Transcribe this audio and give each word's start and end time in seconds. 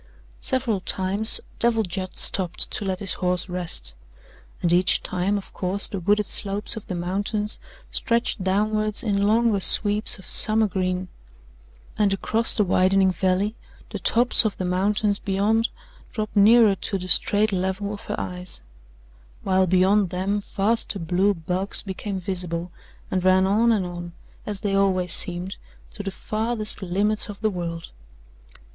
Several 0.41 0.79
times 0.79 1.41
Devil 1.59 1.83
Judd 1.83 2.17
stopped 2.17 2.71
to 2.71 2.83
let 2.83 3.01
his 3.01 3.13
horse 3.21 3.47
rest, 3.47 3.93
and 4.63 4.73
each 4.73 5.03
time, 5.03 5.37
of 5.37 5.53
course, 5.53 5.87
the 5.87 5.99
wooded 5.99 6.25
slopes 6.25 6.75
of 6.75 6.87
the 6.87 6.95
mountains 6.95 7.59
stretched 7.91 8.43
downward 8.43 9.03
in 9.03 9.27
longer 9.27 9.59
sweeps 9.59 10.17
of 10.17 10.27
summer 10.27 10.65
green, 10.65 11.07
and 11.99 12.13
across 12.13 12.57
the 12.57 12.63
widening 12.63 13.11
valley 13.11 13.55
the 13.91 13.99
tops 13.99 14.43
of 14.43 14.57
the 14.57 14.65
mountains 14.65 15.19
beyond 15.19 15.69
dropped 16.11 16.35
nearer 16.35 16.73
to 16.73 16.97
the 16.97 17.07
straight 17.07 17.51
level 17.51 17.93
of 17.93 18.05
her 18.05 18.19
eyes, 18.19 18.63
while 19.43 19.67
beyond 19.67 20.09
them 20.09 20.41
vaster 20.41 20.97
blue 20.97 21.35
bulks 21.35 21.83
became 21.83 22.19
visible 22.19 22.71
and 23.11 23.23
ran 23.23 23.45
on 23.45 23.71
and 23.71 23.85
on, 23.85 24.13
as 24.47 24.61
they 24.61 24.73
always 24.73 25.13
seemed, 25.13 25.57
to 25.91 26.01
the 26.01 26.09
farthest 26.09 26.81
limits 26.81 27.29
of 27.29 27.39
the 27.41 27.51
world. 27.51 27.91